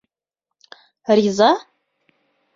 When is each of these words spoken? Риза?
Риза? 1.19 1.49